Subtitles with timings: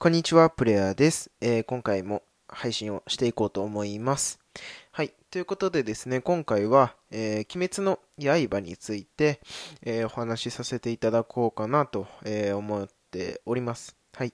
[0.00, 4.38] こんにちは、プレイヤーです、えー、今回も配信をしていこうと思います。
[4.92, 5.12] はい。
[5.28, 9.40] ということでですね、今回は、えー、鬼滅の刃について、
[9.82, 13.96] えー、お話しさせていただこうかなと、え思っております。
[14.14, 14.32] はい。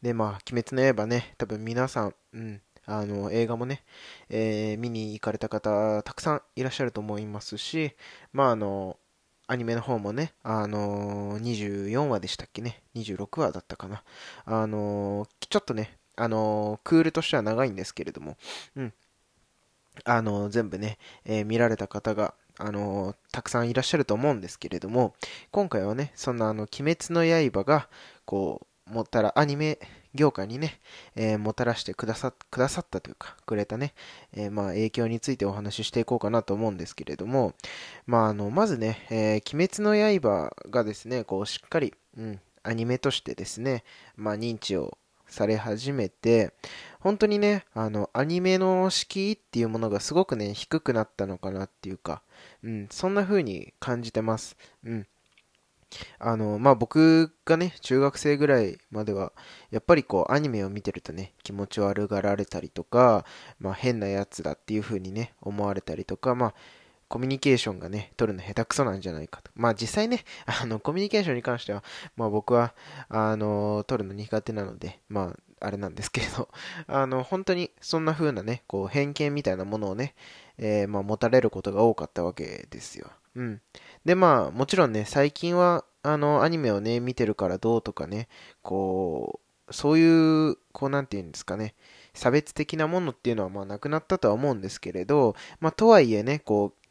[0.00, 3.84] で、まあ、鬼滅の刃ね、多分皆さん、うん、あの、映画もね、
[4.30, 7.94] え見に行かれた方、たくさんいらっしゃると思いますし、
[8.32, 8.96] まあ、あの、
[9.48, 11.42] アニメの方もね、あのー、
[11.90, 14.02] 24話でしたっけね、26話だったかな。
[14.44, 18.36] あのー、ちょっとね、あのー、クールとしては長いんですけれども、
[18.74, 18.92] うん。
[20.04, 25.14] あの全部ね、え見られた方が、あのたくさんいらっしゃると思うんですけれども、
[25.50, 27.88] 今回はね、そんなあの、鬼滅の刃が、
[28.24, 29.78] こう、もったら、アニメ
[30.14, 30.80] 業界にね、
[31.14, 33.94] えー、もたらしてくださくださったというか、くれたね、
[34.32, 37.54] えー、まあ影響についてお話ししていこうかなと思うんですけれども、
[38.06, 43.84] まああの、まずね、えー、鬼滅の刃がですね、こうしっかり、うん、アニメとしてですね、
[44.16, 44.98] まあ認知を
[45.28, 46.52] され始めて、
[47.00, 52.22] 本当にね、あの、アニメの敷居っていうものがすごくね、低くなったのかなっていうか、
[52.62, 54.56] うん、そんな風に感じてます。
[54.84, 55.06] うん。
[56.18, 59.32] あの、まあ、僕がね、中学生ぐらいまでは、
[59.70, 63.24] やっぱりこう、アニメを見てるとね、気持ち悪がられたりとか、
[63.58, 66.54] まあ、変なやつだっていう風にね、思われたりとか、まあ、
[67.08, 69.50] コミュニケーションがね、取るの下手くそなんじゃないかと。
[69.54, 71.84] まあ実際ね、 あの、コミュニケーションに関しては、
[72.16, 72.74] まあ僕は、
[73.08, 76.48] あの、取るの苦手なので、まあ、あれなんですけれど、
[76.88, 80.14] あの、本当にそんな風なね、こう、偏見みたいなものをね、
[80.58, 83.10] えー、まあ持たれることが多かったわけですよ。
[83.36, 83.60] うん。
[84.04, 88.28] で、まあ、もちろんね、最近は、あの、アニメをね、見てるからどうとかね、
[88.62, 91.74] こう、そういう、こう、なんていうんですかね、
[92.14, 96.86] 差別的なものっていうのは、まあ、なくなったとは思うんですけれど、まあ、とはいえね、こう、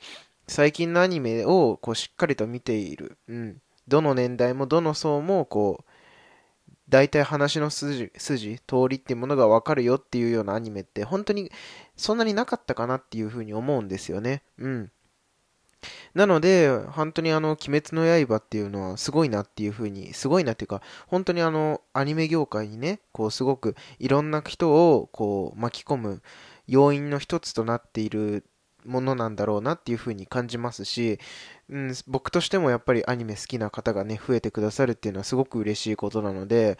[0.47, 5.91] 最近のアニメを、こう、しっかりと見ている、うん、どの年代もどの層も、こう、
[6.89, 11.51] 大体話の筋、筋、通りっていうものがわかるよっていうようなアニメって、本当に
[11.95, 14.43] そんなになかったかなっていうふうに思うんですよね。
[14.59, 14.91] うん。
[16.15, 26.21] なので、本当にあの、鬼滅の刃っていうのはすごいなっていうふうに、すごいなっていうか、本当にあの、アニメ業界にね、こう、すごくいろんな人を、こう、巻き込む
[26.67, 28.45] 要因の一つとなっている
[28.85, 31.19] ものなんだろうなっていうふうに感じますし、
[31.69, 36.77] うん、僕としてもやっぱりアニメ好きな方がね、増えてくださるっていうのはすごく嬉しいことなので、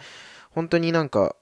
[0.51, 1.35] 本当になんか、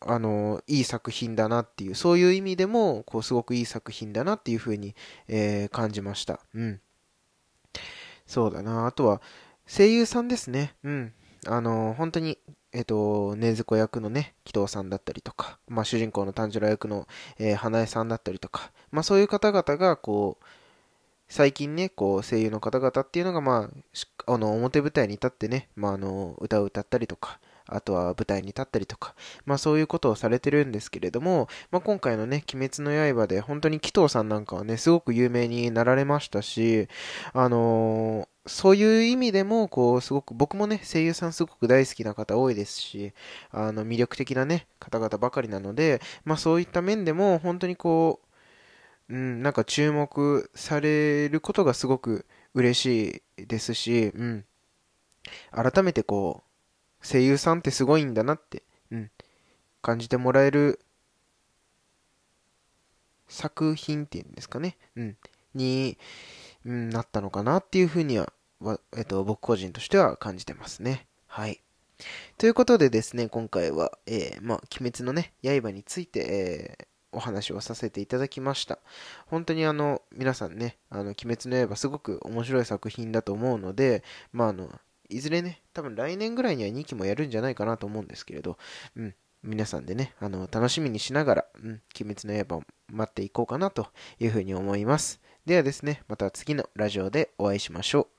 [0.00, 4.94] あの、いい作品だなっていう、そういう意味でも、こう、すごくいい作品だなっていうふうに、
[5.28, 6.40] えー、感じました。
[6.54, 6.80] うん。
[8.26, 8.86] そうだな。
[8.86, 9.20] あとは、
[9.66, 10.74] 声優さんですね。
[10.84, 11.12] うん。
[11.46, 12.38] あの、本当に、
[12.72, 20.44] えっ、ー、と、ねずこ役のね、紀藤さんだったりとか、まあ、主人公の炭治郎役の、えー、花江さんだったりとか、まあ、そういう方々が、こう、
[21.28, 23.70] 最近ね、こう、声優の方々っていうのが、ま
[24.26, 29.14] あ、あの、表舞台に立ってね、まあ、あの、歌を歌ったりとか、あとは舞台に立ったりとか、
[29.46, 36.88] まあそういうことをされてるんですけれども、まあ今回のね、鬼滅の刃で本当に紀藤さんなんかはね、すごく有名になられましたし、
[37.32, 43.12] あのーそういう意味でも、こう、すごく、僕もね、声優さんすごく大好きな方多いですし、
[43.50, 48.20] あの、魅力的なね、方々ばかりなので、まあそういった面でも、本当にこ
[49.08, 54.44] う、うん、なんか注目されることがすごく嬉しいですし、うん。
[55.52, 56.49] 改めてこう、
[57.02, 59.10] 声優さんってすごいんだなって、うん、
[59.82, 60.80] 感じてもらえる
[63.28, 65.16] 作品っていうんですかね、うん、
[65.54, 65.96] に、
[66.64, 68.32] うん、なったのかなっていうふうには、
[68.96, 71.06] えっと、僕個人としては感じてますね。
[71.26, 71.60] はい。
[72.38, 78.78] ということでですね、今回は、えー、まあ、鬼滅のね、刃について、えー、お話をさせていただきました。
[79.26, 84.02] 本当にあの、皆さんね、あの、鬼滅の刃すごく面白い作品だと思うので、
[84.32, 84.70] まあ、あの、
[85.10, 88.56] いずれね、多分来年ぐらいには2期もやるんじゃないかなと思うんですけれど、
[88.96, 93.88] うん、皆さんでね、あの、楽しみにしながら、うん、鬼滅の刃を待っていこうかなと
[94.18, 95.20] いうふうに思います。
[95.46, 98.09] ではですね、また次のラジオでお会いしましょう。